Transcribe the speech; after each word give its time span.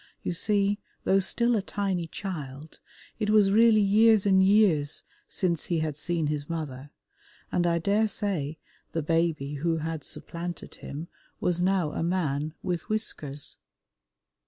You 0.23 0.31
see, 0.33 0.79
though 1.03 1.19
still 1.19 1.55
a 1.55 1.61
tiny 1.61 2.07
child, 2.07 2.79
it 3.19 3.29
was 3.29 3.51
really 3.51 3.81
years 3.81 4.25
and 4.25 4.43
years 4.43 5.03
since 5.27 5.65
he 5.65 5.77
had 5.77 5.95
seen 5.95 6.25
his 6.25 6.49
mother, 6.49 6.89
and 7.51 7.67
I 7.67 7.77
daresay 7.77 8.57
the 8.93 9.03
baby 9.03 9.57
who 9.61 9.77
had 9.77 10.03
supplanted 10.03 10.73
him 10.81 11.07
was 11.39 11.61
now 11.61 11.91
a 11.91 12.01
man 12.01 12.55
with 12.63 12.89
whiskers. 12.89 13.57